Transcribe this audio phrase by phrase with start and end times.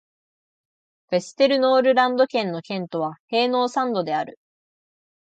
[1.11, 4.39] ヴェステルノールランド県の県都はヘーノーサンドである